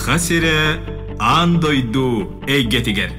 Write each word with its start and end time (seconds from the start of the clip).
Саха 0.00 0.18
сире 0.18 0.80
андойду 1.18 2.32
эйгетигер. 2.48 3.10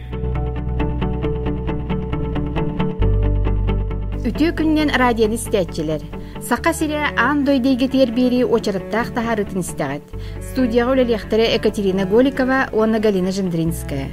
Үтүү 4.26 4.50
күннен 4.58 4.90
радионы 4.98 5.38
истәтчилер. 5.38 6.02
Сақа 6.42 6.74
сире 6.74 7.04
ан 7.14 7.44
дойдейге 7.46 7.86
тербири 7.86 8.42
очараттақ 8.42 9.14
тахарытын 9.14 9.62
истәгәт. 9.62 10.10
Студияға 10.42 10.96
үлелехтере 10.96 11.52
Екатерина 11.54 12.08
Голикова, 12.10 12.72
оны 12.74 12.98
Галина 13.00 13.32
Жендринская. 13.32 14.10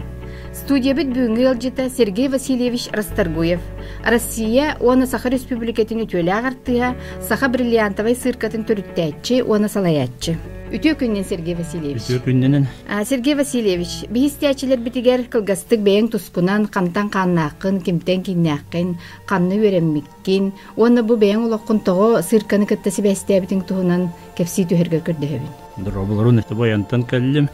Студия 0.52 0.92
бит 0.92 1.08
бүгүнкү 1.08 1.48
ылжыта 1.48 1.88
Сергей 1.88 2.28
Васильевич 2.28 2.90
Расторгуев. 2.92 3.64
Россия 4.04 4.76
оны 4.80 5.08
Саха 5.08 5.32
Республикатын 5.32 6.04
үтөлі 6.04 6.36
ағартыға 6.36 6.92
Саха 7.24 7.48
бриллиантовай 7.48 8.12
сыркатын 8.12 8.68
төрүттәтчи, 8.68 9.40
оны 9.40 9.72
салаятчы. 9.72 10.36
Үтүү 10.68 10.98
күннен 11.00 11.24
Сергей 11.24 11.54
Васильевич. 11.56 12.04
Үтүү 12.04 12.18
күнненен 12.26 12.66
А, 12.88 13.04
Сергей 13.04 13.34
Васильевич, 13.34 14.04
бихистячилер 14.12 14.78
битигер 14.84 15.24
кылгастык 15.24 15.80
бэйэн 15.80 16.08
тускунан 16.12 16.66
кантан 16.66 17.08
каннаакын, 17.08 17.80
кимтен 17.80 18.22
киннаакын, 18.22 18.98
канны 19.26 19.56
үөрэммиккин, 19.56 20.52
оны 20.76 21.02
бу 21.02 21.16
бэйэн 21.16 21.48
улоккун 21.48 21.80
того 21.80 22.20
сырканы 22.20 22.66
кытта 22.68 22.90
сибэстээбитин 22.90 23.64
туһунан 23.64 24.10
кепси 24.36 24.68
түһэргэ 24.68 25.00
көрдөһөбүн. 25.08 25.52
дроболорун 25.78 26.38
эте 26.38 26.54
баянтан 26.54 27.04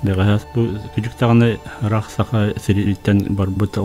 бегас 0.02 0.46
бу 0.54 0.66
сириттен 2.58 3.36
барбыт 3.36 3.78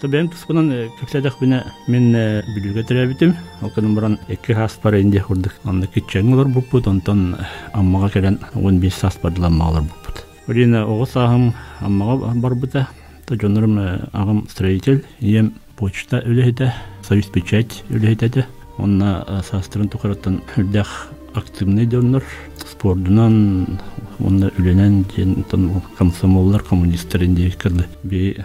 то 0.00 0.08
бем 0.08 0.28
тускунан 0.28 0.70
көксәдәк 1.00 1.38
бине 1.40 1.62
мен 1.88 2.10
билүгә 2.54 2.84
терәбитим 2.88 3.34
окын 3.64 3.94
буран 3.94 4.18
эки 4.28 4.54
хас 4.56 4.78
бар 4.82 4.98
инде 5.00 5.20
хурдык 5.20 5.54
анда 5.64 5.86
кичәң 5.86 6.34
олор 6.34 6.48
буппут 6.52 6.88
онтон 6.90 7.36
аммага 7.72 8.10
келен 8.18 8.38
15 8.54 8.94
сас 8.94 9.18
бадламалар 9.22 9.82
буппут 9.82 10.24
Урина 10.46 10.84
оғы 10.86 11.08
сағым 11.10 11.46
аммага 11.82 12.32
барбыта 12.38 12.86
то 13.26 13.34
жонорум 13.34 13.78
агым 14.12 14.46
строитель 14.48 15.04
ем 15.20 15.54
почта 15.76 16.22
үлехите 16.24 16.72
союз 17.02 17.26
печать 17.26 17.82
үлехите 17.90 18.46
онна 18.78 19.42
састырын 19.50 19.88
тухараттан 19.88 20.42
үрдәх 20.56 21.08
активный 21.34 21.86
дönür 21.86 22.22
спордунан 22.70 23.80
онда 24.20 24.50
жен 24.58 25.04
тон 25.50 25.82
комсомоллар 25.98 26.62
коммунисттер 26.62 27.24
инде 27.24 27.50
кырды 27.50 27.86
би 28.02 28.36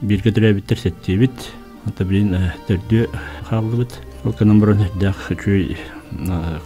бирге 0.00 0.32
дөрәбиттер 0.32 0.78
сеттебит 0.78 1.50
ата 1.86 2.04
билин 2.04 2.34
төрдү 2.68 3.06
халыбыт 3.48 3.98
ол 4.24 4.32
канан 4.32 4.60
буран 4.60 4.84
дах 5.00 5.28
чүй 5.28 5.76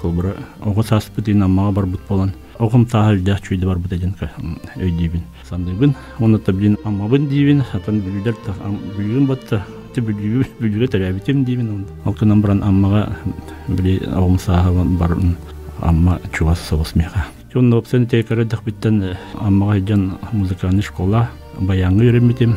кылбыра. 0.01 0.37
Ого 0.65 0.83
саспыт 0.83 1.29
ин 1.29 1.43
аммага 1.43 1.73
барбыт 1.81 2.01
болан 2.09 2.33
огум 2.59 2.87
тахал 2.87 3.19
дах 3.19 3.41
чүйдө 3.43 3.67
барбыт 3.67 3.93
эден 3.93 4.15
өйдибин 4.77 5.23
сандыбын 5.49 5.95
оны 6.19 6.39
та 6.39 6.53
билин 6.53 6.77
аммабын 6.85 7.29
дибин 7.29 7.65
атан 7.73 8.01
бүлдер 8.01 8.35
бүлгүн 8.97 9.27
батта 9.27 9.65
бүлгүгө 9.95 10.89
төрәбитим 10.95 11.45
дибин 11.45 11.87
ол 12.05 12.15
канан 12.15 12.41
буран 12.41 12.63
аммага 12.63 13.17
били 13.69 13.99
огум 14.15 14.39
саха 14.39 14.71
барын 14.71 15.37
амма 15.81 16.21
чугас 16.33 16.63
соғыс 16.71 16.95
меха. 16.95 17.27
Чон 17.53 17.73
опсен 17.73 18.07
текері 18.07 18.45
дақбиттен 18.47 19.17
аммаға 19.35 19.79
жан 19.87 20.19
музыкальный 20.33 20.83
школа 20.83 21.29
баяңы 21.61 22.09
үйремедім. 22.09 22.57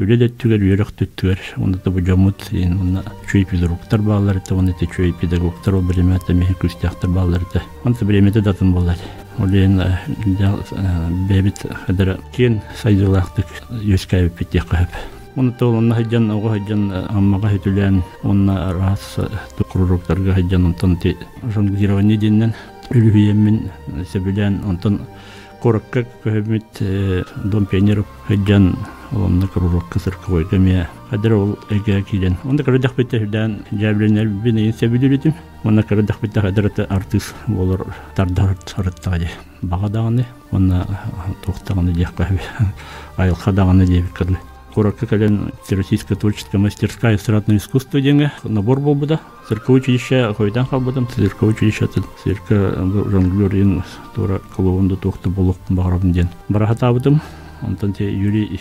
үле 0.00 0.16
төттүгәр, 0.16 0.62
йөрәк 0.64 0.90
төттүгәр. 0.96 1.40
Онда 1.60 1.78
да 1.84 1.90
бу 1.90 2.00
ин 2.00 2.76
монда 2.76 3.02
чөй 3.30 3.44
педагогтар 3.44 4.00
балалар 4.00 4.40
да 4.48 4.54
оны 4.54 4.74
чөй 4.80 5.12
педагогтар 5.12 5.74
ул 5.74 5.82
биреме 5.82 6.18
та 6.26 6.32
мехи 6.32 6.54
күстәхтер 6.54 7.10
балалар 7.10 7.44
да. 7.52 7.62
Онда 7.84 8.04
биреме 8.04 8.30
да 8.30 8.42
татын 8.42 8.72
булар. 8.72 8.96
Олин 9.38 9.80
бебит 11.28 11.62
хәдер 11.86 12.18
кен 12.32 12.60
сайдылахтык 12.82 13.46
йөскәйп 13.82 14.38
бит 14.38 14.50
деккәһәп. 14.52 14.96
Оны 15.36 15.52
тол 15.52 15.76
онна 15.78 15.94
хаҗан 15.94 16.30
ого 16.30 16.50
хаҗан 16.56 16.90
аммага 17.08 17.52
хөтүлән 17.52 18.02
онна 18.24 18.72
рас 18.72 19.16
тукруруктарга 19.56 20.34
хаҗан 20.34 20.66
онтон 20.72 20.96
ти 20.96 21.16
жонглирование 21.54 22.16
деннен 22.16 22.54
үлүһиеммин 22.90 23.70
себилен 24.12 24.60
онтон 24.66 25.00
коракка 25.62 26.04
көһөмит 26.24 26.82
дом 27.44 27.66
пионеров 27.66 28.06
хаҗан 29.10 29.24
онна 29.24 29.46
крурукка 29.46 29.98
сыркы 29.98 30.44
гәмия 30.50 30.88
хәдер 31.10 31.32
ул 31.32 31.58
эге 31.70 32.02
килен 32.02 32.36
онда 32.44 32.64
кырдак 32.64 32.94
бит 32.96 33.30
дан 33.30 33.64
жабленер 33.70 34.28
бин 34.28 34.72
себилүлүтүм 34.72 35.34
онна 35.64 35.82
кырдак 35.82 36.20
бит 36.20 36.34
хәдер 36.34 36.70
артист 36.88 37.34
болор 37.46 37.86
тардар 38.14 38.56
тарыттагы 38.56 39.28
багадаганы 39.62 40.26
онна 40.52 40.86
тохтаганы 41.44 41.92
дияққа 41.92 42.28
айылхадаганы 43.16 43.86
деп 43.86 44.12
кырлы 44.12 44.38
Коротко 44.72 45.04
кален 45.04 45.50
Всероссийская 45.64 46.16
творческая 46.16 46.58
мастерская 46.58 47.16
эстрадное 47.16 47.56
искусство 47.56 48.00
деньги. 48.00 48.30
Набор 48.44 48.78
был 48.78 48.94
бы, 48.94 49.04
да. 49.04 49.20
Цирковое 49.48 49.80
училище, 49.80 50.32
койдан 50.32 50.64
халбадам, 50.64 51.08
цирковое 51.08 51.54
училище, 51.54 51.88
цирка 52.22 52.76
жонглерин, 52.76 53.82
тора 54.14 54.40
коловонда 54.54 54.94
тохта 54.94 55.28
болук 55.28 55.56
баграбын 55.68 56.12
ден. 56.12 56.28
Барахата 56.48 56.86
абыдым, 56.86 57.20
Антон 57.62 57.92
те 57.92 58.10
Юрий 58.10 58.60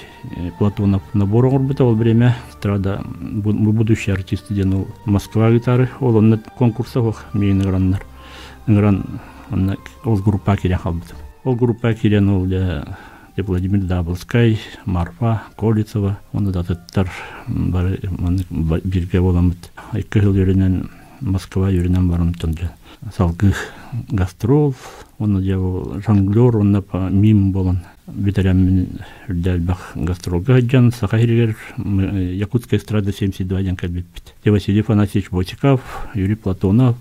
Платонов 0.58 1.02
набор 1.14 1.46
орбита 1.46 1.84
ол 1.86 1.96
время 1.96 2.36
эстрада 2.50 3.02
будущий 3.06 4.12
артист 4.12 4.52
ден 4.52 4.74
ол 4.74 4.88
Москва 5.06 5.52
гитары, 5.52 5.90
ол 6.00 6.18
онна 6.18 6.38
конкурса 6.58 7.02
ох 7.02 7.24
мейін 7.34 7.62
граннар. 7.62 8.04
Гран, 8.68 9.20
онна 9.52 9.78
ол 10.04 10.18
группа 10.18 10.58
кирен 10.58 10.78
халбадым. 10.78 11.18
Ол 11.44 11.56
группа 11.56 11.94
кирен 11.94 12.30
ол 12.30 12.46
де 12.46 12.84
Владимир 13.38 13.80
Даблскай, 13.80 14.60
Марфа, 14.86 15.44
Колицова, 15.56 16.20
оны 16.34 16.52
да 16.52 16.64
тыттар 16.64 17.10
бар 17.48 17.98
бирге 18.84 19.22
боламыт. 19.22 19.72
Эки 19.94 20.20
жыл 20.20 20.36
йөренен 20.36 20.90
Москва 21.22 21.70
йөренен 21.70 22.10
барым 22.10 22.34
тонжа. 22.34 22.72
Салгы 23.16 23.54
гастрол, 24.10 24.76
оны 25.20 25.42
же 25.42 25.56
жонглер, 26.06 26.58
оны 26.58 26.84
мим 27.12 27.52
болан. 27.52 27.80
Битерәммен 28.14 29.00
үрдәлбах 29.30 29.92
гастролга 29.96 30.60
җан 30.62 30.92
Сахаригер 30.92 31.56
Якутская 31.78 32.80
эстрада 32.80 33.12
72 33.12 33.64
җан 33.64 33.76
кәлбит 33.76 34.06
бит. 34.14 34.34
Де 34.44 34.52
Василий 34.52 34.82
Фанасьевич 34.82 35.30
Бочиков, 35.30 35.82
Юрий 36.16 36.36
Платонов, 36.36 36.96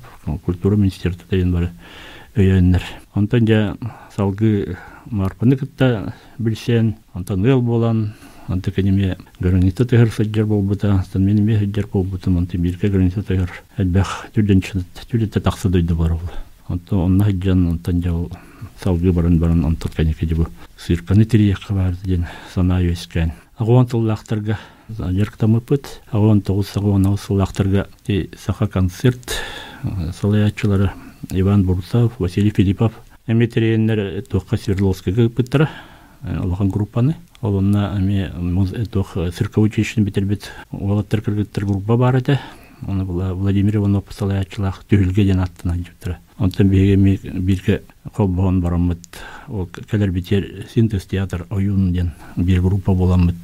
культура 0.45 0.77
министрлыгы 0.77 1.25
дигән 1.31 1.53
бар 1.53 1.71
өйәннәр. 2.37 2.83
Антон 3.15 3.49
ja 3.49 3.77
салгы 4.15 4.77
марпаны 5.11 5.57
кытта 5.57 6.15
билсен, 6.39 6.97
антон 7.15 7.45
ел 7.47 7.63
болан, 7.63 8.15
анты 8.49 8.71
кенеме 8.71 9.17
граница 9.41 9.85
тегер 9.85 10.11
саджар 10.11 10.47
болбута, 10.47 10.95
астан 11.01 11.25
мене 11.25 11.43
ме 11.43 11.59
хаджар 11.59 11.87
болбута, 11.93 12.31
анты 12.31 12.59
бирке 12.59 12.89
граница 12.89 13.23
тегер. 13.23 13.51
Әлбәх 13.77 14.29
түрден 14.35 14.61
чынат, 14.61 15.07
түрден 15.11 15.31
тақсы 15.41 15.69
дойды 15.69 15.95
бар 15.95 16.19
ол. 16.69 16.75
Анты 16.75 16.95
онна 16.95 17.25
хаджан, 17.25 17.69
антон 17.69 18.03
жау 18.03 18.31
салгы 18.83 19.13
барын 19.13 19.39
барын 19.39 19.65
антот 19.65 19.95
кенеке 19.95 20.27
жібу. 20.27 20.47
Сырканы 20.77 21.25
тирияққа 21.25 21.75
бар 21.75 21.95
ден 22.05 22.27
сана 22.55 22.81
өскән. 22.81 23.33
Агуан 23.59 23.87
тыллақтарға 23.87 24.59
жарктамы 24.89 25.61
пыт, 25.61 26.01
агуан 26.13 26.41
тоғыз 26.41 26.77
агуан 26.77 27.07
ауысыллақтарға 27.07 27.87
саха 28.39 28.67
концерт, 28.67 29.35
салаятчылары 30.21 30.93
Иван 31.31 31.65
Бурцов, 31.65 32.13
Василий 32.19 32.51
Филиппов, 32.51 32.93
Эметриеннер 33.27 34.23
тоққа 34.31 34.57
Свердловскага 34.57 35.29
пыттыра, 35.29 35.69
алған 36.23 36.71
группаны. 36.71 37.17
Ол 37.41 37.59
онна 37.59 37.93
ами 37.95 38.31
тоқ 38.93 39.33
цирковой 39.33 39.69
училищені 39.69 40.05
битербит, 40.07 40.51
олаттар 40.71 41.21
кіргіттер 41.23 41.67
группа 41.67 41.97
бар 41.97 42.17
еді. 42.17 42.39
Оны 42.87 43.05
була 43.05 43.35
Владимир 43.35 43.77
Иванов 43.77 44.05
салаятчылақ 44.11 44.85
түйілге 44.91 45.25
ден 45.27 45.41
аттына 45.43 45.77
жүптірі. 45.81 46.17
Онтан 46.39 46.69
беге 46.71 46.97
бирге 46.97 47.83
қолбауын 48.15 48.61
барамыд. 48.63 49.03
Ол 49.49 49.67
кәлер 49.67 50.13
битер 50.15 50.67
синтез 50.73 51.07
театр 51.07 51.47
ойын 51.51 51.93
ден 51.93 52.13
бір 52.37 52.63
группа 52.63 52.95
боламыд. 52.95 53.37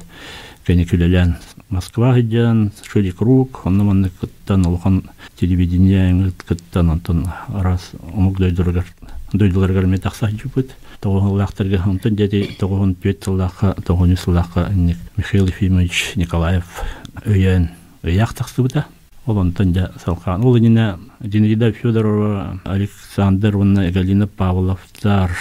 Кәне 0.65 0.85
күлелән 0.89 1.35
Москва 1.69 2.13
хыджан, 2.13 2.71
шөли 2.85 3.11
круг, 3.11 3.65
онна 3.65 3.83
манны 3.83 4.09
кыттан 4.21 4.65
олхан 4.65 5.03
телевидение 5.35 6.31
кыттан 6.47 6.91
антон 6.91 7.25
раз 7.49 7.91
омук 8.13 8.37
дойдыргар 8.39 8.85
дойдуларгар 9.33 9.85
ме 9.85 9.97
тахса 9.97 10.29
жупут 10.29 10.71
тоголлахтарга 11.01 11.77
хантын 11.77 12.15
деди 12.15 12.55
тогон 12.59 12.95
пет 12.95 13.23
сыллаха 13.23 13.75
тогон 13.85 14.15
сыллаха 14.15 14.69
инник 14.71 14.97
Михаил 15.17 15.47
Ефимович 15.47 16.13
Николаев 16.15 16.65
өйен 17.25 17.69
өяк 18.03 18.33
тахсыбыта 18.33 18.85
олонтон 19.25 19.73
да 19.73 19.91
салхан 20.03 20.43
ол 20.43 20.57
инина 20.57 20.99
Динрида 21.19 21.71
Федорова 21.71 22.59
Александровна 22.63 23.91
Галина 23.91 24.27
Павловтар 24.27 25.31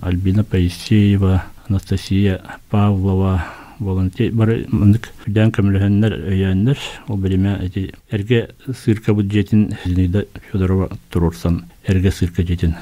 Альбина 0.00 0.44
Паисеева 0.44 1.44
Анастасия 1.68 2.40
Павлова 2.70 3.44
волонтер 3.78 4.32
бары 4.32 4.66
мындык 4.70 5.08
дан 5.26 5.50
көмөлөһөннөр 5.54 6.16
өйөннөр 6.30 6.78
ол 7.08 7.16
береме 7.16 7.56
эти 7.62 7.92
эрге 8.10 8.50
сырка 8.84 9.14
бюджетин 9.14 9.76
Динрида 9.84 10.26
Федорова 10.50 10.90
турурсан. 11.10 11.64
Эрге 11.86 12.10
сырка 12.10 12.42
жетин 12.42 12.74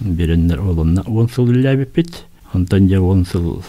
береннер 0.00 0.60
олонна. 0.60 1.02
Он 1.06 1.28
сыл 1.28 1.50
үлләбиппит 1.50 2.24
онтан 2.52 2.88
же 2.88 3.00
он 3.00 3.24
сыл 3.24 3.62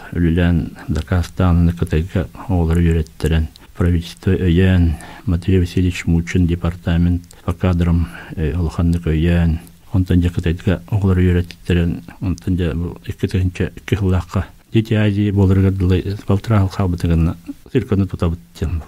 правительство 3.82 4.30
өйән 4.30 4.92
Матвей 5.26 5.60
Васильевич 5.60 6.06
Мучин 6.06 6.46
департамент 6.46 7.24
по 7.46 7.54
кадрам 7.54 8.08
олханнык 8.38 9.08
өйән 9.10 9.58
онтан 9.92 10.22
же 10.22 10.30
кытайга 10.30 10.84
олар 10.92 11.18
үйрәттерен 11.18 12.04
онтан 12.22 12.60
бу 12.78 12.98
ике 13.10 13.28
тыгынча 13.28 13.72
ике 13.76 13.96
хыллакка 13.96 14.46
Дети 14.72 14.94
Азии 14.94 15.32
болырга 15.32 15.72
дылы 15.72 16.16
полтора 16.28 16.68
халбытыгын 16.68 17.34
цирканы 17.72 18.06
тутабыт 18.06 18.40
тем 18.54 18.84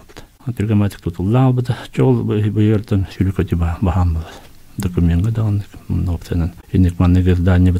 албыта, 1.46 1.78
чол. 1.92 2.32
Инек 6.72 6.94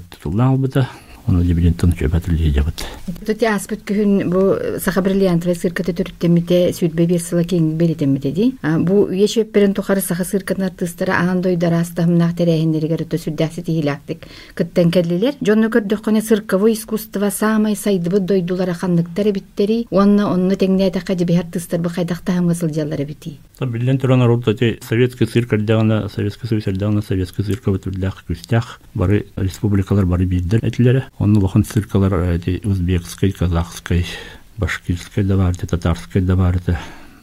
тутулла 0.10 0.48
албыта, 0.48 0.90
Оны 1.29 1.43
дебилен 1.45 1.75
тын 1.77 1.91
чөбәтүле 1.93 2.49
жабыт. 2.57 2.87
Тоти 3.27 3.45
аспыт 3.45 3.83
күн 3.85 4.31
бу 4.33 4.41
саха 4.81 5.03
бриллиантовый 5.05 5.59
циркаты 5.61 5.93
түрттемите 5.93 6.71
сүтбе 6.73 7.05
берсила 7.05 7.43
кең 7.45 7.75
беретемите 7.77 8.31
ди. 8.33 8.47
Бу 8.63 9.03
ешеп 9.13 9.51
берен 9.53 9.75
тухары 9.77 10.01
саха 10.01 10.25
циркатына 10.25 10.71
тыстара 10.71 11.19
андой 11.21 11.57
дараста 11.61 12.07
хымнах 12.07 12.33
терехиннеригер 12.39 13.05
өтө 13.05 13.21
сүддәсе 13.21 13.61
тихилактык. 13.67 14.25
Кыттан 14.57 14.89
келлилер, 14.91 15.37
жонну 15.45 15.69
көрдөккөне 15.69 16.23
цирковое 16.25 16.73
искусство 16.73 17.29
самай 17.29 17.77
сайдыбы 17.77 18.21
дойдулара 18.21 18.73
ханныктары 18.73 19.35
биттери, 19.37 19.83
онна 19.91 20.31
онны 20.33 20.57
теңнәдә 20.57 21.05
кади 21.05 21.29
бихар 21.29 21.45
тыстар 21.53 21.85
бу 21.85 21.93
кайдакта 21.93 22.33
хам 22.33 22.49
гысылжалары 22.49 23.05
бити. 23.05 23.37
Билен 23.61 23.99
туран 23.99 24.21
народ 24.21 24.47
тоти 24.47 24.79
советский 24.89 25.27
цирк 25.27 25.53
алдагана, 25.53 26.09
советский 26.09 26.47
союз 26.47 26.67
алдагана, 26.69 27.03
советский 27.03 27.43
цирк 27.43 27.65
бутулдах 27.69 28.25
күстях, 28.27 28.81
бары 28.95 29.27
республикалар 29.37 30.07
бары 30.07 30.25
биддер 30.25 30.61
этләре. 30.63 31.05
Он 31.20 31.38
лохан 31.38 31.64
циркалар 31.64 32.14
эти 32.32 32.62
узбекской, 32.64 33.32
казахской, 33.32 34.06
башкирской 34.58 35.24
да 35.24 35.38
бар, 35.38 35.56
татарской 35.56 36.22
да 36.22 36.36
бар, 36.36 36.60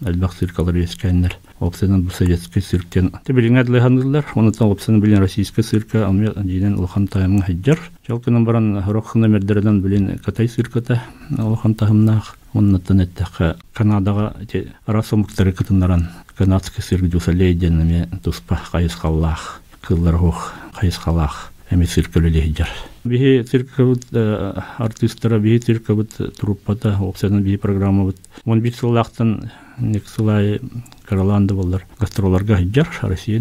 әлбәк 0.00 0.34
циркалар 0.38 0.76
ескәннәр. 0.80 1.34
Опсенан 1.60 2.02
бу 2.02 2.10
советский 2.10 2.60
цирктен. 2.60 3.12
Те 3.26 3.32
билен 3.32 3.58
адлыганлар, 3.60 4.24
оны 4.34 4.52
тан 4.52 4.70
опсен 4.70 5.00
билен 5.00 5.20
российский 5.20 5.62
цирка, 5.62 6.06
ами 6.06 6.32
динен 6.42 6.78
лохан 6.78 7.06
таймын 7.06 7.42
хаҗар. 7.42 7.78
Чалкынан 8.06 8.44
баран 8.44 8.82
рохны 8.86 9.28
мердердән 9.28 9.82
билен 9.82 10.18
катай 10.24 10.48
цирката, 10.48 11.02
лохан 11.30 11.74
тахымнах. 11.74 12.36
Онны 12.52 12.80
тәнәттәк 12.80 13.58
Канадага 13.74 14.34
те 14.50 14.72
расомуктары 14.86 15.52
кытыннаран 15.52 16.08
канадский 16.36 16.82
цирк 16.82 17.08
дусалейденме 17.08 18.08
туспа 18.24 18.58
кайыскаллах, 18.72 19.60
кыллархух 19.82 20.52
кайыскаллах. 20.80 21.52
Эми 21.70 21.86
циркөлеле 21.86 22.42
хаҗар. 22.42 22.68
Бихи 23.04 23.44
циркабыт 23.44 24.06
артисттара, 24.12 25.38
бихи 25.38 25.64
циркабыт 25.66 26.16
труппата, 26.38 26.96
опсенан 26.98 27.42
бихи 27.42 27.56
программабыт. 27.56 28.16
Он 28.44 28.60
бит 28.60 28.74
сыллахтан 28.74 29.50
ник 29.78 30.08
сылай 30.08 30.60
караланды 31.06 31.54
болар. 31.54 31.86
Гастроларга 31.98 32.56
хаҗар, 32.56 32.88
Россия. 33.02 33.40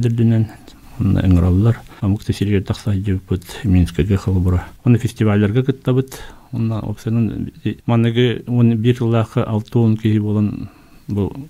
Амукта 2.02 2.34
сиргер 2.34 2.64
тахса 2.64 2.94
жибыт 2.94 3.44
Минскага 3.64 4.18
халбыра. 4.18 4.66
Оны 4.84 4.98
фестивальлерга 4.98 5.64
кыттабыт. 5.64 6.22
Онна 6.52 6.80
опсенан 6.80 7.52
маныгы 7.86 8.44
он 8.48 8.78
бир 8.78 9.02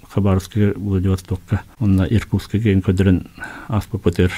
Хабаровская 0.10 0.74
Владивостокка. 0.76 1.62
Онна 1.80 2.06
аспапатер. 3.68 4.32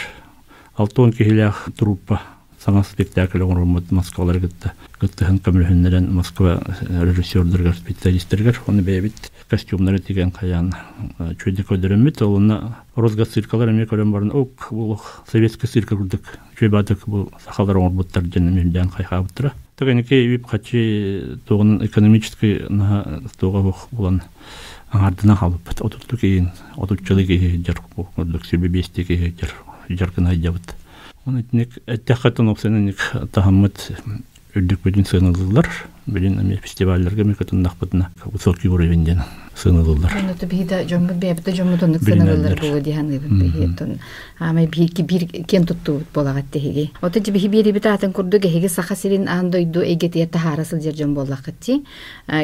Алтын 0.79 1.12
кихилях 1.12 1.65
труппа 1.75 2.21
саңа 2.62 2.83
спектакль 2.85 3.41
оңырмыт 3.41 3.89
Москвалар 3.91 4.38
гытта. 4.39 4.71
Гыттыһын 5.01 5.39
көмөлһүннәрен 5.44 6.12
Москва 6.13 6.59
режиссерлерге, 6.88 7.73
специалисттергер, 7.73 8.59
оны 8.69 8.83
бәйбит 8.85 9.31
костюмнары 9.50 10.00
тигән 10.00 10.31
каян 10.31 10.69
чөйдө 11.41 11.65
көдөрөмүт, 11.68 12.21
олуна 12.21 12.59
розга 12.95 13.25
циркалар 13.25 13.73
эме 13.73 13.88
көрөм 13.89 14.13
барын, 14.13 14.31
ок, 14.31 14.69
бул 14.69 15.00
советский 15.31 15.68
цирка 15.68 15.97
курдык. 15.97 16.38
Чөйбадык 16.59 17.07
бул 17.07 17.31
сахалар 17.44 17.81
оңырмыттар 17.81 18.29
жана 18.29 18.53
мендән 18.53 18.94
кайхабыттыра. 18.94 19.56
Төгенеке 19.81 20.21
вип 20.29 20.45
хачи 20.47 21.39
тогын 21.50 21.79
экономический 21.83 22.68
на 22.69 23.23
тога 23.39 23.73
булан 23.91 24.21
ардына 24.91 25.35
халып, 25.35 25.73
отутту 25.81 26.18
кейін, 26.21 26.51
отутчылы 26.77 27.25
кейін 27.25 27.65
жар, 27.65 27.81
курдык 27.95 28.45
сирбе 28.45 28.69
бестеге 28.69 29.33
жар, 29.97 30.07
жаркына 30.07 30.35
жабыт. 30.35 30.75
Он 31.25 31.38
этник 31.39 31.77
эттехатын 31.85 32.49
опсенник 32.49 32.97
тахаммат 33.31 33.91
үрдүк 34.55 34.81
бүдүн 34.83 35.05
сыйнылдылар. 35.05 35.69
Билин 36.07 36.39
эми 36.42 36.56
фестивальлерге 36.56 37.24
мекатындак 37.24 37.74
бутна 37.80 38.09
высокий 38.25 38.69
уровеньден 38.69 39.21
сыйнылдылар. 39.56 40.12
Оны 40.18 40.33
то 40.33 40.48
бида 40.48 40.88
жомбу 40.88 41.13
бебде 41.13 41.53
жомбу 41.53 41.77
тонук 41.77 42.01
сыналар 42.01 42.59
бу 42.59 42.80
дихан 42.80 43.07
бихи 43.07 44.00
Ама 44.39 44.65
бихи 44.65 45.03
бир 45.03 45.27
кен 45.45 45.65
тутту 45.65 46.01
болагат 46.13 46.45
теги. 46.51 46.92
Ота 47.01 47.24
жи 47.24 47.31
бихи 47.31 47.48
бири 47.48 47.71
битатын 47.71 48.13
курду 48.13 48.39
геги 48.39 48.68
саха 48.68 48.95
сирин 48.95 49.27
андойду 49.30 49.81
эгет 49.81 50.15
ерта 50.15 50.39
харасыл 50.39 50.81
жер 50.81 50.95
жом 50.95 51.13
боллакытти. 51.13 51.83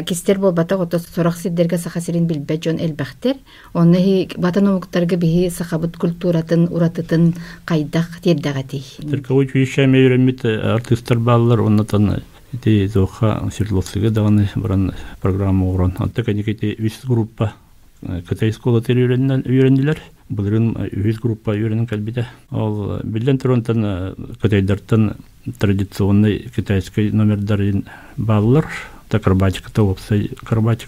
Кистер 0.05 0.37
болбата 0.37 0.77
ото 0.77 0.99
сорак 0.99 1.37
сиддерге 1.37 1.77
саха 1.77 1.99
сирин 1.99 2.27
билбе 2.27 2.59
жон 2.63 2.77
элбахтер. 2.79 3.37
Оны 3.73 3.97
хи 3.97 4.29
батан 4.37 4.67
умуктарга 4.67 5.15
бихи 5.15 5.49
сахабыт 5.49 5.97
культуратын 5.97 6.67
уратытын 6.69 7.33
кайдак 7.65 8.19
тердагати. 8.21 8.83
Тирковой 8.99 9.47
чуйша 9.47 9.87
мейремит 9.87 10.45
артисттар 10.45 11.17
баллар 11.17 11.61
оннатан 11.61 12.21
Эти 12.57 12.87
зоха 12.87 13.47
Свердловского 13.53 14.09
даваны 14.09 14.49
баран 14.55 14.91
программа 15.21 15.67
уран. 15.67 15.91
Канекети 15.91 16.75
вис 16.79 17.01
группа 17.03 17.53
Кытай 18.01 18.51
школа 18.51 18.79
үйрендилер. 18.79 19.99
Булырын 20.29 20.89
вис 20.91 21.19
группа 21.19 21.51
үйренен 21.51 21.85
калбиде. 21.85 22.25
Туронтан 22.49 24.15
Кытайдартан 24.41 25.17
традиционный 25.59 26.49
китайский 26.55 27.11
номердарын 27.11 27.85
баллар. 28.17 28.65
Та 29.07 29.19
карбатика 29.19 29.71
та 29.71 29.83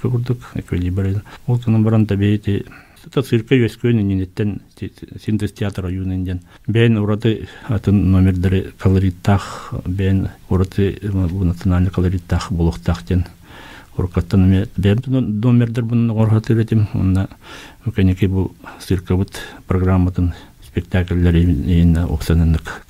курдук. 0.09 0.39
Ол 1.45 1.59
баран 1.67 2.07
Это 3.05 3.21
цирка 3.21 3.55
өскөн 3.55 4.01
инеттен 4.01 4.61
синтез 5.23 5.51
театр 5.51 5.87
юненден. 5.87 6.41
Бен 6.67 6.97
ураты 6.97 7.47
атын 7.67 8.11
номердері 8.11 8.73
колориттах, 8.77 9.73
бен 9.85 10.29
ураты 10.49 10.99
национальный 11.03 11.91
колориттах 11.91 12.51
булуктахтен. 12.51 13.25
Уркаттан 13.97 14.67
бен 14.77 15.01
кенеки 17.95 18.25
бу 18.25 18.51
цирка 18.79 19.15
бут 19.15 19.35
программатын 19.67 20.33
спектакльлер 20.69 22.05
оксанынык 22.05 22.85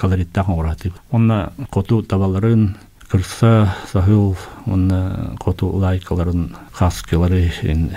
коту 1.71 2.01
табаларын 2.03 2.75
кырса 3.09 3.75
сахыл 3.91 4.37
он 4.65 4.91
коту 5.39 5.67
лайкаларын 5.67 6.55
хаскалары 6.71 7.51
ин 7.63 7.91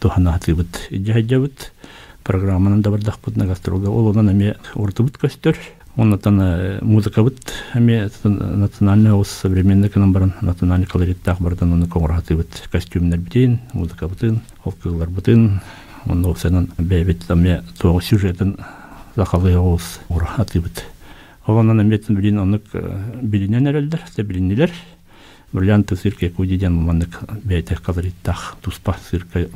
туханатыбыт 0.00 0.88
жайжабыт 0.90 1.72
программанын 2.24 2.82
да 2.82 2.90
бардахпыт 2.90 3.36
на 3.36 3.46
гастролга 3.46 3.88
ол 3.88 4.10
онан 4.10 4.30
эме 4.30 4.56
ортубут 4.74 5.18
көстөр 5.20 5.56
оннан 5.96 6.78
музыка 6.82 7.22
быт 7.22 7.52
эме 7.74 8.10
национальный 8.24 9.12
ос 9.12 9.28
современный 9.28 9.90
кынан 9.90 10.12
баран 10.12 10.32
национальный 10.40 10.86
колориттах 10.86 11.40
бардан 11.40 11.74
оны 11.74 11.86
коңратыбыт 11.86 12.68
костюмнер 12.72 13.18
битин 13.18 13.58
музыка 13.74 14.08
бытын 14.08 14.40
олкылар 14.64 15.10
бытын 15.10 15.60
онно 16.06 16.34
сенен 16.34 16.70
бебит 16.78 17.28
эме 17.28 17.62
тоғы 17.78 18.02
сюжетін 18.02 18.56
захалы 19.16 19.56
ос 19.58 20.00
уратыбыт 20.08 20.84
Олонан 21.46 21.80
эмбетин 21.80 22.16
билин 22.16 22.38
онук 22.38 22.62
билинен 23.22 23.66
эрелдер, 23.66 24.00
те 24.14 24.22
билиннилер. 24.22 24.70
бриллианты 25.52 25.96
цирке 25.96 26.30
кудиден 26.30 26.72
маннык 26.72 27.20
бейте 27.44 27.74
казариттах 27.74 28.56
туспа 28.62 28.96
цирка 29.10 29.46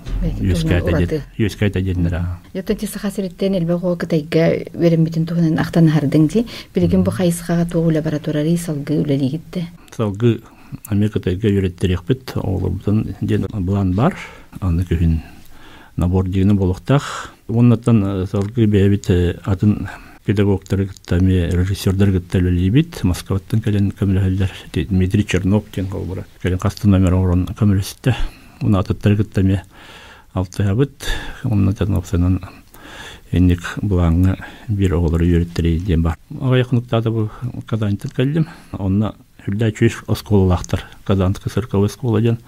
юскайта 0.40 1.22
юскайта 1.38 1.80
деннера 1.80 2.38
Йотон 2.54 2.76
ти 2.76 2.86
саха 2.86 3.10
сириттен 3.10 3.54
элбе 3.54 3.76
го 3.76 3.96
кытайга 3.96 4.64
верембитин 4.74 5.26
тухунан 5.26 5.58
ахтан 5.58 5.88
хардың 5.88 6.28
ти 6.28 6.46
билигин 6.74 7.04
бу 7.04 7.10
хайысхага 7.10 7.70
тугу 7.70 7.92
лабораториялар 7.92 8.58
салгы 8.58 8.98
үлелигитте 9.02 9.68
салгы 9.96 10.40
америкатайга 10.86 11.48
үйрөттерекпит 11.48 12.32
оолубутун 12.34 13.14
ден 13.20 13.46
булан 13.52 13.94
бар. 13.94 14.16
Аны 14.60 14.82
күһүн 14.82 15.20
набор 15.96 16.26
дигини 16.28 16.54
болохтах 16.54 17.32
оннаттан 17.48 18.26
салгы 18.26 18.66
бэбит 18.66 19.10
атын 19.44 19.88
педагогтар 20.24 20.86
гыттами 20.88 21.50
режиссердер 21.52 22.14
гытталөлибит 22.16 23.02
москваттан 23.04 23.60
келен 23.60 23.92
көмөлөлөр 23.98 24.52
дмитрий 24.88 25.24
чернов 25.24 25.68
тен 25.72 25.86
колбура 25.92 26.24
келен 26.42 26.58
кастын 26.58 26.96
номер 26.96 27.18
орон 27.18 27.46
көмөлөстө 27.58 28.14
уна 28.62 28.80
атыттар 28.80 29.16
гыттами 29.20 29.60
алтыябыт 30.34 31.08
оннатан 31.44 31.94
опсанан 31.98 32.40
энник 33.34 33.62
булаңы 33.82 34.36
бир 34.68 34.94
оголор 34.96 35.22
үйрөттери 35.22 35.78
ден 35.84 36.02
бар. 36.02 36.18
Ага 36.40 36.58
якынlıkта 36.58 37.10
бу 37.10 37.28
казаньтын 37.66 38.10
келдим 38.14 38.46
онна 38.72 39.14
хүрдә 39.44 39.72
чүш 39.76 40.02
школа 41.88 42.20
ден 42.20 42.38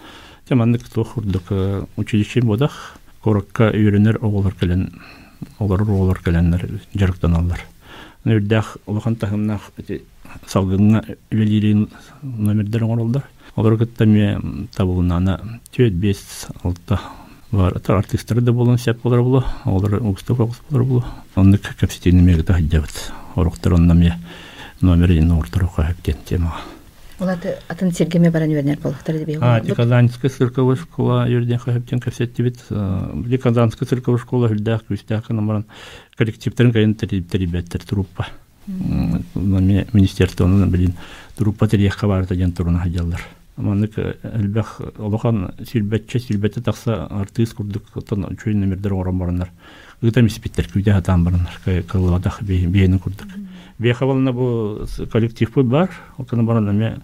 училище 1.96 2.42
бодах. 2.42 2.96
Үйрөнөр 3.26 4.20
оголор 4.22 4.54
келен 4.54 4.92
олар 5.58 5.82
олар 5.82 6.20
келеннер 6.22 6.80
жарыктан 6.94 7.36
аллар 7.36 7.60
үрдәх 8.24 8.76
улахан 8.86 9.16
тахымнах 9.16 9.70
салгыңа 10.46 11.04
үлелирин 11.30 11.88
номердер 12.22 12.84
оролдар 12.84 13.28
олар 13.54 13.78
кыттами 13.78 14.66
табылнана 14.74 15.60
төт 15.72 15.94
бес 15.94 16.46
алты 16.62 16.98
бар. 17.52 17.78
Тар 17.80 17.96
артисттер 17.96 18.40
да 18.40 18.52
болон 18.52 18.78
сеп 18.78 19.02
болар 19.02 19.22
булу 19.22 19.44
олар 19.64 20.00
уста 20.02 20.34
фокус 20.34 20.60
болар 20.70 20.84
булу 20.84 21.04
онны 21.36 21.58
капситин 21.58 22.24
мегда 22.24 22.54
хаджабыт 22.54 23.12
ороктор 23.34 23.74
оннаме 23.74 24.18
номерин 24.80 25.30
орторока 25.32 25.84
хактен 25.84 26.16
тема 26.24 26.54
Улаты 27.18 27.54
атын 27.68 27.92
сергеме 27.92 28.30
баран 28.30 28.50
юрнер 28.50 28.78
болуктар 28.82 29.16
деп 29.16 29.38
А, 29.40 29.60
ти 29.60 29.72
Казанская 29.72 30.30
цирковая 30.30 30.76
школа 30.76 31.26
юрден 31.28 31.58
хаптен 31.58 31.98
кассеттибит. 31.98 32.58
Ди 32.68 33.38
Казанская 33.38 33.88
цирковая 33.88 34.20
школа 34.20 34.48
хүлдәк 34.48 34.84
күстәк 34.90 35.32
намаран 35.32 35.64
коллективтерин 36.18 36.72
кайын 36.72 36.94
терибеттер 36.94 37.80
труппа. 37.80 38.26
Нами 38.66 39.86
министерствонун 39.92 40.70
билин 40.70 40.94
труппа 41.36 41.68
терих 41.68 41.94
хабарта 41.94 42.36
ден 42.36 42.52
туруна 42.52 42.80
хаҗаллар. 42.80 43.22
Маннык 43.56 43.96
элбәх 44.22 44.80
олохан 44.98 45.54
силбәтче 45.64 46.18
силбәтте 46.20 46.60
такса 46.60 47.06
артист 47.06 47.54
курдук 47.56 47.88
тон 48.04 48.26
чөй 48.36 48.54
номердер 48.54 48.92
орон 48.92 49.18
барыннар. 49.18 49.50
Гыта 50.02 50.20
миспиттер 50.20 50.68
күдә 50.68 50.92
хатан 50.92 51.24
барынар. 51.24 51.56
Кылладах 51.88 52.42
бейни 52.42 52.98
курдук. 52.98 53.28
Бехавална 53.78 54.32
бу 54.32 54.86
коллектив 55.10 55.52
бу 55.54 55.62
бар. 55.62 55.90
Отына 56.18 56.44
барана 56.44 56.72
ме 56.72 57.00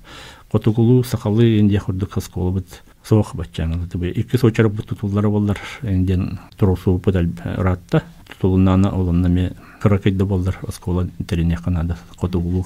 котугулу 0.50 1.02
сакалы 1.04 1.58
инде 1.58 1.80
курдук 1.80 2.12
хаскол 2.12 2.52
бит. 2.52 2.82
Соох 3.02 3.34
баччан. 3.34 3.88
Тибе 3.88 4.10
ике 4.10 4.36
сочар 4.36 4.68
бу 4.68 4.82
тутуллары 4.82 5.30
болдар. 5.30 5.58
Инден 5.82 6.38
турусу 6.58 6.98
бутал 6.98 7.24
ратта. 7.56 8.02
Тутулунана 8.28 8.92
ме 9.28 9.52
каракайда 9.82 10.24
болдар. 10.24 10.58
Аскола 10.66 11.08
терине 11.28 11.56
канада 11.56 11.96
котугулу. 12.16 12.64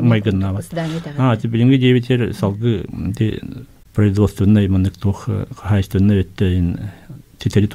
Майганна. 0.00 0.60
А, 1.16 1.36
ти 1.36 1.48
билинге 1.48 1.78
дебитер 1.78 2.34
салгы 2.34 2.86
ти 3.16 3.40
производственный 3.94 4.68
титери. 7.38 7.68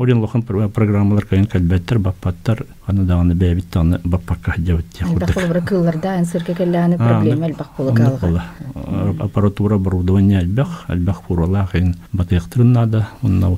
Орен 0.00 0.22
лохан 0.22 0.42
программалар 0.42 1.26
кайын 1.26 1.44
калбеттер 1.44 1.98
баппаттар 1.98 2.64
аны 2.88 3.04
даганы 3.04 3.34
бәбит 3.34 3.76
аны 3.76 4.00
баппакка 4.02 4.52
хаҗабыт 4.52 4.86
я 4.98 5.06
хурдык. 5.06 5.34
Бахыл 5.34 5.62
кылларда 5.68 6.14
ансырка 6.16 6.54
келләне 6.56 6.96
проблема 6.96 7.50
албак. 7.50 9.20
Аппаратура 9.20 9.74
оборудование 9.74 10.38
албах, 10.38 10.84
албах 10.88 11.20
фурала 11.28 11.68
кайын 11.70 11.96
батыктырын 12.12 12.72
нада, 12.72 13.08
да. 13.20 13.48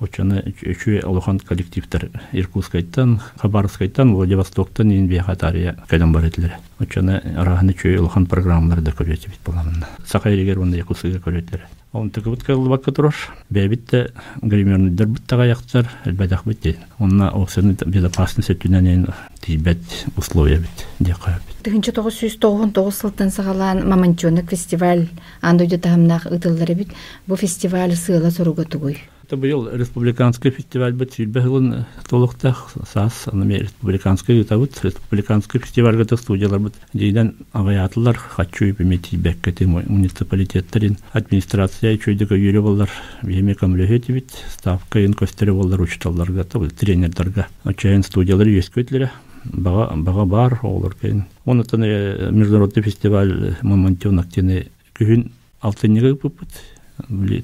Очаны 0.00 0.44
үчү 0.46 1.00
алохан 1.02 1.40
коллективтер 1.42 2.10
Иркутскайттан, 2.32 3.18
Хабаровскайттан, 3.40 4.14
Владивостоктан 4.14 4.92
ин 4.94 5.08
бия 5.08 5.24
хатария 5.24 5.74
кайдан 5.88 6.12
бар 6.12 6.28
этлер. 6.28 6.54
Очаны 6.78 7.18
араханы 7.36 7.74
чөй 7.74 7.98
алохан 7.98 8.26
программаларда 8.26 8.94
көрөтүп 8.94 9.34
бит 9.34 9.42
буламын. 9.44 9.84
Сакайригер 10.06 10.60
онда 10.62 10.78
Якутскага 10.78 11.18
көрөтлер. 11.18 11.66
Он 11.92 12.10
тыгыбыт 12.10 12.44
кылбак 12.44 12.84
которош. 12.84 13.28
Бәбитте 13.50 14.12
гримерный 14.40 14.90
дербиттага 14.90 15.48
яктар, 15.48 15.90
элбәдәк 16.04 16.46
бит. 16.46 16.78
Онна 16.98 17.32
оксаны 17.34 17.74
безопасность 17.84 18.50
өтүнән 18.54 19.12
тибет 19.40 19.82
условия 20.16 20.58
бит. 20.58 20.86
Бит. 21.00 21.16
Тыгынчы 21.64 21.90
999 21.90 22.94
сылтын 22.94 23.30
сагалан 23.30 23.88
Мамончонок 23.88 24.50
фестиваль 24.50 25.08
андойда 25.40 25.78
тахымнах 25.78 26.26
ытыллары 26.26 26.74
бит. 26.74 26.92
Бу 27.26 27.36
фестиваль 27.36 27.96
сыйла 27.96 28.30
соруга 28.30 28.64
тугуй. 28.64 29.00
Был 29.30 29.68
республиканский 29.70 30.50
фестиваль 30.50 30.94
Батильбехлын 30.94 31.84
толықтақ 32.08 32.86
сас, 32.90 33.28
анаме 33.28 33.58
республиканский 33.58 34.40
ütабыт, 34.40 34.80
республиканский 34.82 35.60
фестиваль 35.60 35.96
гата 35.96 36.16
студиялар 36.16 36.60
бит. 36.60 36.74
Дейден 36.94 37.36
агаятылар 37.52 38.16
хачуй 38.16 38.72
бемети 38.72 39.16
беккети 39.16 39.64
муниципалитеттерин 39.66 40.96
администрация 41.12 41.98
чөйдөгө 41.98 42.38
үйрө 42.40 42.62
боллар. 42.62 42.90
Беме 43.22 43.54
камлехети 43.54 44.12
бит, 44.12 44.32
ставка 44.48 45.04
ин 45.04 45.12
көстөрө 45.12 45.52
боллар 45.52 45.82
учталлар 45.84 46.32
гата, 46.32 46.58
тренерлерге. 46.58 47.46
Ачайын 47.64 48.02
студиялар 48.02 48.48
үескөтләре. 48.48 49.10
Бага 49.44 49.92
бага 49.94 50.24
бар 50.24 50.58
олар 50.62 50.94
кейин. 50.94 51.26
Онытын 51.44 52.32
международный 52.32 52.82
фестиваль 52.82 53.56
Мамонтёнок 53.60 54.32
тени 54.32 54.70
күн 54.96 55.30
алтынныгы 55.60 56.14
бупут 56.14 56.48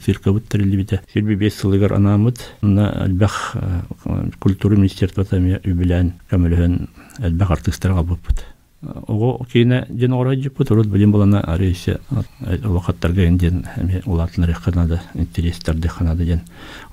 цирковыт 0.05 0.49
тәрелебите. 0.49 1.03
Сирби 1.13 1.37
бес 1.37 1.59
сылыгар 1.61 1.95
анамыт, 1.97 2.41
на 2.63 2.91
әлбәх 3.05 3.57
культура 4.41 4.77
министерства 4.77 5.25
там 5.25 5.47
үбілән 5.61 6.15
көмілген 6.31 6.89
әлбәх 7.21 7.55
артисттарға 7.59 8.05
бұппыт. 8.11 8.45
Ого 9.09 9.47
кейіне 9.49 9.87
ден 9.89 10.13
орай 10.13 10.37
жіппіт, 10.37 10.69
урут 10.75 10.91
білім 10.93 11.15
болана 11.15 11.41
арейсе 11.41 12.01
улақаттарға 12.45 13.31
ден 13.41 13.63
улатын 14.05 14.45
реханады, 14.45 14.99
интерестерді 15.15 15.89
ханады 15.89 16.27
ден 16.29 16.43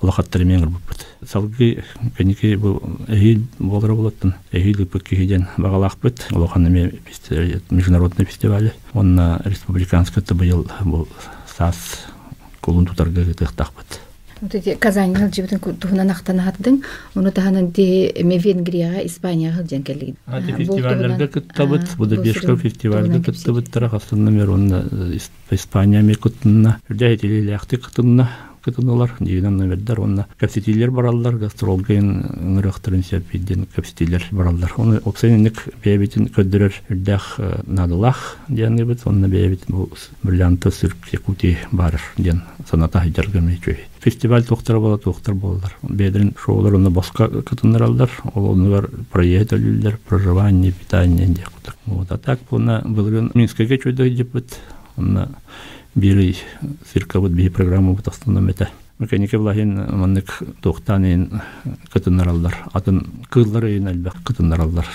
улақаттары 0.00 0.46
мен. 0.48 0.72
Салғы 1.20 1.82
бұл 2.16 2.80
әйіл 3.12 3.44
болары 3.58 3.98
болаттын. 3.98 4.32
Әйіл 4.56 4.86
үпік 4.86 5.10
кейден 5.10 5.44
бағалақ 5.58 5.98
бұт, 6.00 6.24
улақаны 6.32 6.72
международный 7.68 8.24
фестивалі. 8.24 8.72
Онна 8.94 9.42
республиканская 9.44 10.24
бұл 10.24 11.06
САС 11.44 12.06
кулун 12.62 12.86
тутарга 12.86 13.20
тыктакпыт. 13.26 14.00
Вот 14.40 14.54
эти 14.56 14.74
Казань 14.74 15.12
гыл 15.12 15.30
жибитин 15.30 15.60
туһунан 15.60 16.10
ахтан 16.10 16.40
хаттың, 16.40 16.82
уну 17.14 17.30
таханан 17.30 17.68
де 17.70 18.12
ме 18.24 18.38
Венгрияга, 18.38 19.06
Испанияга 19.06 19.62
жан 19.68 19.82
келген. 19.84 20.16
Кыттабыт, 20.26 21.96
бу 21.96 22.06
да 22.06 22.16
бешка 22.16 22.56
фестивальге 22.56 23.22
кыттабыт 23.22 23.70
тара 23.70 23.88
хастын 23.88 24.24
номер 24.24 24.50
онна 24.50 24.82
Испания 25.50 26.02
үрдә 26.02 27.16
кыттынна 28.62 28.92
кытынулар, 28.92 29.12
дигән 29.20 29.56
номердер 29.56 30.00
онна 30.00 30.26
капситилер 30.38 30.90
бараллар, 30.90 31.36
гастролген 31.36 32.10
ыңырыктырын 32.40 33.02
сәпиден 33.04 33.66
капситилер 33.74 34.24
бараллар. 34.30 34.72
Оны 34.76 35.00
оксенник 35.04 35.62
бәбитин 35.84 36.30
көддөрөр 36.34 36.80
үрдәх 36.90 37.38
надылах 37.66 38.36
дигән 38.48 38.76
бит, 38.86 39.06
онна 39.06 39.28
бәбит 39.28 39.66
бу 39.68 39.88
бриллианты 40.22 40.70
сырк 40.70 41.12
Якути 41.12 41.56
бар 41.72 42.00
дигән 42.16 42.42
саната 42.68 43.02
хәҗәргә 43.02 43.42
мәчү. 43.42 43.76
Фестиваль 44.02 44.44
тоқтар 44.44 44.78
бола, 44.80 44.98
тоқтар 44.98 45.34
болалар. 45.34 45.76
Бедрин 45.82 46.34
шоулар 46.38 46.74
оны 46.74 46.90
башка 46.90 47.28
кытыннар 47.28 47.82
алдар, 47.86 48.10
ол 48.34 48.52
онылар 48.52 48.88
проект 49.12 49.52
әлілдер, 49.52 49.98
проживание, 50.08 50.72
питание, 50.72 51.28
кутак. 51.28 51.76
Вот, 51.86 52.10
а 52.10 52.18
так, 52.18 52.40
бұна 52.50 52.80
бұлғын 52.82 53.30
Минскеге 53.34 53.78
чөйді 53.78 54.10
деп 54.16 54.34
бит, 54.34 54.58
онна 54.96 55.28
бири 55.95 56.35
цирковыт 56.93 57.31
бии 57.31 57.49
программа 57.49 57.93
бут 57.93 58.07
астында 58.07 58.41
Мете. 58.98 59.16
механика 59.16 59.38
влахин 59.38 59.74
маннык 59.90 60.42
тухтанин 60.62 61.40
кытынараллар 61.92 62.54
атын 62.72 63.06
кылларын 63.30 63.88
әлбәк 63.88 64.22
кытынараллар 64.24 64.86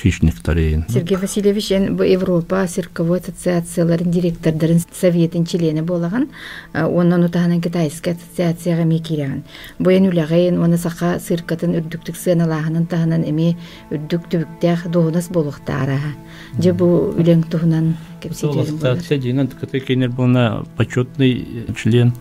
хищниктарын 0.00 0.84
Сергей 0.88 1.16
Васильевич 1.16 1.72
эн 1.72 1.96
бу 1.96 2.02
Европа 2.04 2.66
цирковой 2.66 3.18
ассоциацияларын 3.18 4.10
директордарын 4.10 4.80
советин 4.92 5.44
члены 5.44 5.82
болаган, 5.82 6.28
э, 6.72 6.84
оннан 6.84 7.24
утаһынан 7.24 7.60
китайский 7.60 8.10
ассоциацияга 8.10 8.84
мекиреген. 8.84 9.44
Бу 9.78 9.90
эн 9.90 10.10
үләгәен 10.10 10.62
оны 10.62 10.78
саха 10.78 11.18
циркатын 11.18 11.74
үрдүктүк 11.74 12.16
сыналаһынын 12.16 12.86
таһынан 12.86 13.24
эми 13.28 13.56
үрдүк 13.90 14.28
түбүктәх 14.30 14.88
доһунас 14.88 15.28
болуктара. 15.28 15.98
Же 16.58 16.72
бу 16.72 17.12
туһунан 17.50 17.96
кепсилерин 18.20 18.76
болар. 18.78 18.96
Ассоциация 18.96 19.18
деген 19.18 19.48
кыты 19.48 19.80
кейнер 19.80 20.10
буна 20.10 20.64
почетный 20.76 21.66
член 21.76 22.12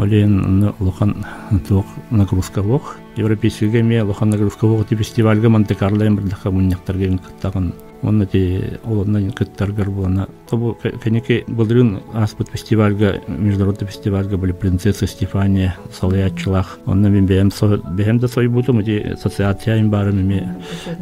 Олен 0.00 0.72
лохан 0.80 1.26
тук 1.68 1.84
нагрузка 2.10 2.62
вох. 2.62 2.96
Европейский 3.16 3.68
геме 3.68 4.02
лохан 4.02 4.30
нагрузка 4.30 4.66
вох 4.66 4.86
ти 4.88 4.94
фестивальга 4.96 5.50
Монте-Карло 5.50 6.06
эмбердәка 6.06 6.50
муньяктар 6.50 6.96
ген 6.96 7.18
кыттаган. 7.18 7.74
Онна 8.02 8.24
ти 8.24 8.62
олонна 8.84 9.30
кыттаргар 9.30 9.90
буна. 9.90 10.26
Тобу 10.48 10.74
кенеке 11.04 11.44
булдырын 11.46 12.00
аспыт 12.14 12.48
фестивальга 12.48 13.20
международный 13.28 13.88
фестивальга 13.88 14.38
были 14.38 14.52
принцесса 14.52 15.06
Стефания 15.06 15.76
Салаячылах. 15.92 16.78
Онна 16.86 17.10
мен 17.10 17.26
бем 17.26 17.50
со 17.50 17.76
бем 17.76 18.18
да 18.18 18.28
сой 18.28 18.48
бутум 18.48 18.82
ти 18.82 18.96
ассоциация 19.00 19.76
им 19.76 19.90
бары 19.90 20.12
ми 20.12 20.48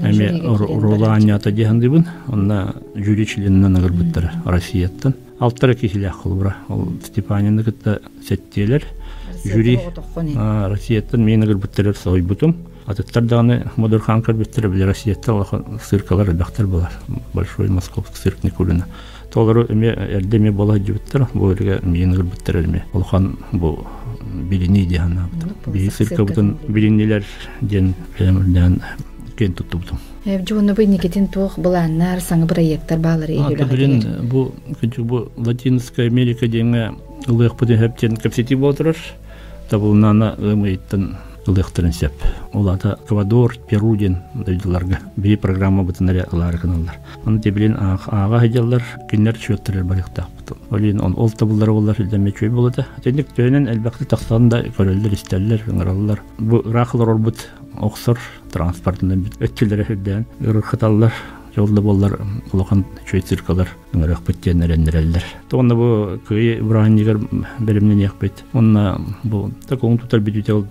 эми 0.02 0.40
ролания 0.42 1.38
та 1.38 1.52
дигәндибен. 1.52 2.04
Онна 2.26 2.74
жюри 2.96 3.26
членнән 3.26 3.72
нагрбыттар 3.72 4.32
Россияттан. 4.44 5.14
Алтара 5.38 5.74
кисилях 5.74 6.22
холбра. 6.22 6.56
Ол 6.68 6.88
Степанияны 7.04 7.62
кытта 7.62 8.00
сеттелер. 8.26 8.84
Жюри 9.44 9.78
Россияттан 10.16 11.24
мен 11.24 11.40
нагрбыттар 11.40 11.94
сой 11.96 12.22
бутум. 12.22 12.56
Атыттар 12.86 13.22
даны 13.22 13.70
Модерхан 13.76 14.22
карбиттер 14.22 14.68
биле 14.68 14.86
Россиятта 14.86 15.34
лаха 15.34 15.64
циркалар 15.88 16.32
бахтар 16.32 16.66
булар. 16.66 16.92
Большой 17.34 17.68
московский 17.68 18.16
цирк 18.16 18.42
Никулина. 18.42 18.86
Толары 19.32 19.66
эме 19.68 19.88
эрдеме 19.88 20.50
бола 20.50 20.78
жибиттер. 20.78 21.28
Бу 21.34 21.52
эрге 21.52 21.78
мен 21.82 22.10
нагрбыттар 22.10 22.56
элме. 22.56 22.84
Олхан 22.92 23.38
бу 23.52 23.86
билини 24.50 24.86
дияна. 24.86 25.28
Би 25.66 25.88
цирка 25.88 26.24
бутун 26.24 26.58
билинилер 26.66 27.24
ден 27.60 27.94
кен 29.38 29.54
туттубутум. 29.54 30.00
Жуны 30.48 30.74
бу 30.74 30.82
никетин 30.82 31.28
тух 31.32 31.58
буланнар 31.58 32.20
саңы 32.24 32.48
проекттар 32.50 32.98
балары 32.98 33.38
Аты 33.38 33.68
билин 33.70 34.02
бу 34.28 34.48
күчү 34.80 35.04
бу 35.06 35.28
Латинская 35.36 36.10
Америка 36.10 36.50
деңе 36.50 36.90
ылык 37.28 37.54
бутун 37.60 37.78
хептен 37.78 38.18
капсити 38.18 38.58
болтурар. 38.58 38.98
Табылнана 39.70 40.34
ымыйттан 40.38 41.14
ылыктырын 41.48 41.92
сеп. 41.92 42.12
Улата 42.52 42.98
Эквадор, 43.04 43.56
Перу 43.68 43.96
ден 43.96 44.18
дайдыларга 44.34 44.98
би 45.16 45.36
программа 45.36 45.82
бутынары 45.84 46.26
алар 46.32 46.58
каналлар. 46.58 46.98
Аны 47.24 47.40
тебилин 47.40 47.76
ага 47.78 48.40
хеджаллар 48.40 48.82
кинер 49.10 49.36
чөттөрөр 49.36 49.84
барыкта. 49.84 50.26
Олин 50.70 51.00
он 51.00 51.14
ол 51.16 51.30
табыллар 51.30 51.72
болар 51.72 51.96
илдеме 52.00 52.32
чөй 52.32 52.48
болот. 52.48 52.80
Тендик 53.04 53.32
төнен 53.36 53.68
әлбәкте 53.68 54.04
тактанда 54.08 54.62
көрөллөр 54.76 55.14
истәлләр, 55.14 55.64
ыңыраллар. 55.68 56.22
Бу 56.38 56.62
рахлар 56.64 57.14
орбут 57.14 57.48
оксор 57.80 58.18
транспортын 58.52 59.24
бит 59.24 59.40
өткөлөр 59.40 59.84
херден 59.86 60.26
ырхаталлар 60.40 61.12
жолда 61.58 61.82
боллар 61.82 62.14
улахан 62.52 62.84
чөй 63.08 63.22
циркалар 63.24 63.70
ыңырак 63.92 64.22
биттенереннереллер. 64.26 65.24
Тоонда 65.50 65.74
бу 65.74 66.20
кый 66.28 66.60
браннигер 66.62 67.18
беремнен 67.58 67.98
якпет. 67.98 68.44
Онна 68.52 69.00
бу 69.24 69.50
такон 69.68 69.98
тутар 69.98 70.20
бидител 70.20 70.66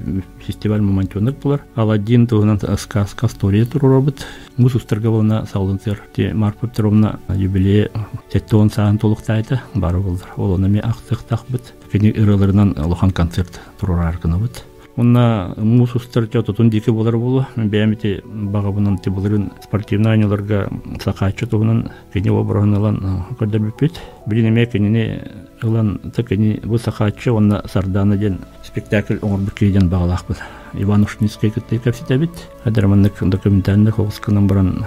фестиваль 0.46 0.82
моментонер 0.82 1.36
булар. 1.44 1.64
Аладдин 1.76 2.28
тугынан 2.28 2.60
сказка 2.78 3.28
история 3.28 3.66
турурабыт. 3.66 4.26
Мусустарга 4.58 5.10
болна 5.10 5.46
саулынсыр. 5.52 6.02
Те 6.16 6.34
Марфа 6.34 6.68
Петровна 6.68 7.20
юбилей 7.36 7.90
сеттон 8.32 8.70
саан 8.70 8.98
толуктайты 8.98 9.60
бары 9.74 10.00
болдар. 10.00 10.30
Ол 10.38 10.54
онами 10.54 10.80
актык 10.80 11.20
такбыт. 11.24 11.74
Кени 11.92 12.12
ырыларынан 12.12 12.76
улахан 12.78 13.12
концерт 13.12 13.60
турурар 13.80 14.18
кынабыт. 14.18 14.64
Онна 14.98 15.54
мусустар 15.58 16.26
тотун 16.26 16.72
дике 16.72 16.92
болар 16.92 17.18
болу. 17.18 17.46
Бәмите 17.56 18.24
багабынан 18.26 18.98
те 18.98 19.12
боларын 19.12 19.52
спортивный 19.64 20.12
айналарга 20.12 20.70
сакачы 21.04 21.46
тугунан 21.46 21.92
кени 22.14 22.30
обраналан 22.30 23.26
көдөр 23.40 23.60
бипет. 23.60 24.02
Билинеме 24.26 24.66
кени 24.66 25.22
ылан 25.62 26.00
текени 26.16 26.60
бу 26.64 26.80
сакачы 26.80 27.32
онна 27.32 27.62
сарданы 27.68 28.18
ден 28.18 28.40
спектакль 28.64 29.22
оңор 29.22 29.46
бир 29.46 29.54
кейден 29.54 29.88
багалак 29.88 30.26
бул. 30.28 30.38
Иван 30.74 31.04
Ушницкий 31.04 31.52
кетте 31.52 31.78
капситабит. 31.78 32.32
Хадыр 32.64 32.88
маннык 32.88 33.22
документальный 33.22 33.92
хогускынан 33.92 34.48
баран 34.48 34.86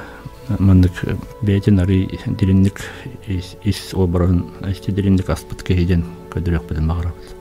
мандык 0.58 1.04
бәйтен 1.42 1.78
ары 1.78 2.08
диринник 2.26 2.80
ис 3.28 3.94
обран 3.94 4.46
асти 4.60 4.90
диринник 4.90 5.30
аспыт 5.30 5.62
кейден 5.62 6.02
көдөрөк 6.34 6.66
биден 6.68 6.88
багарабыз. 6.88 7.39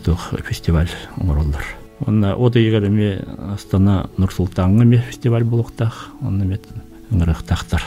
тух 0.00 0.32
фестиваль 0.48 0.90
оңороллар. 1.16 1.64
Онна 2.06 2.34
ода 2.34 2.58
егер 2.58 2.86
эме 2.88 3.24
Астана 3.52 4.08
Нур-Султанга 4.16 4.84
ме 4.84 4.98
фестиваль 4.98 5.44
булуктах, 5.44 6.08
онна 6.22 6.44
мет 6.44 6.66
ыңырыктактар. 7.10 7.82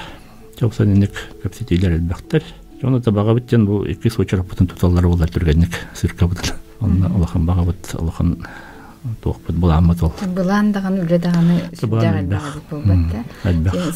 Жоксон 0.60 0.94
инек 0.94 1.12
капситилер 1.42 1.98
элбактар. 1.98 2.44
Жона 2.82 3.00
да 3.00 3.12
бага 3.12 3.34
биттен 3.34 3.66
бу 3.66 3.84
эки 3.86 4.10
сочар 4.10 4.44
бутун 4.44 4.68
туталлар 4.68 5.08
булар 5.08 5.30
түргенник 5.30 5.74
сырка 5.96 6.28
бутун. 6.28 6.58
Онна 6.80 7.10
улахан 7.16 7.46
бага 7.46 7.64
бут, 7.64 7.96
улахан 7.98 8.38
туохпут 9.22 9.56
буламат 9.56 10.04
ол. 10.04 10.14
Булан 10.28 10.72
даган 10.72 11.00
үле 11.00 11.20
даганы. 11.20 11.62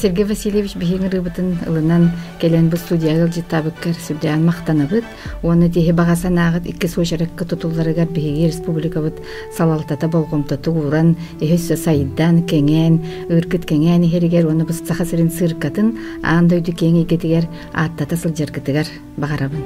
Сергей 0.02 0.26
Васильевич 0.26 0.76
биһиң 0.76 1.08
рыбытын 1.12 1.54
ылынан 1.68 2.12
келен 2.42 2.70
бу 2.70 2.78
студияга 2.78 3.28
житабыккар 3.32 3.96
сүдән 3.96 4.44
мактанабыт. 4.46 5.06
Оны 5.44 5.70
тиһи 5.70 5.94
багасанагыт 5.94 6.68
икки 6.68 6.88
сошаракка 6.88 7.46
тутулларыга 7.46 8.06
биһиги 8.06 8.48
республикабыт 8.52 9.22
салалтата 9.58 10.08
болгомта 10.08 10.58
тугуран 10.58 11.16
эһөссө 11.40 11.78
сайдан 11.78 12.44
кеңен, 12.44 13.00
ыркыт 13.30 13.66
кеңен 13.66 14.04
херигер 14.04 14.48
оны 14.48 14.66
бус 14.68 14.84
сахасырын 14.84 15.32
сыркатын 15.32 15.96
аандойду 16.24 16.72
кеңи 16.72 17.08
кетигер 17.08 17.48
аттата 17.74 18.16
сылжыркытыгар 18.16 18.88
багарабын. 19.18 19.64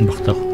Бактак. 0.00 0.53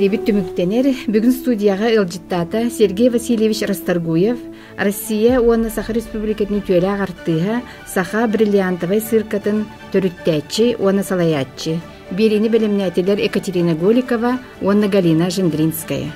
Беребит 0.00 0.22
түмүктенер 0.24 0.86
бүгүн 1.12 1.32
студияга 1.36 1.90
ылжыттата 1.92 2.62
Сергей 2.72 3.10
Васильевич 3.12 3.60
Расторгуев, 3.68 4.38
Россия 4.78 5.42
уонна 5.42 5.68
Саха 5.68 5.92
Республикатыны 5.92 6.62
түөле 6.64 6.88
агартыыха 6.88 7.58
Саха 7.84 8.24
бриллиантовый 8.32 9.02
сыркатын 9.04 9.66
төрүттәчи 9.92 10.78
уонна 10.80 11.04
салаяччы. 11.04 11.76
Берини 12.16 12.48
белемнәтелер 12.48 13.20
Екатерина 13.20 13.76
Голикова, 13.76 14.38
уонна 14.62 14.88
Галина 14.88 15.28
Жендринская. 15.28 16.08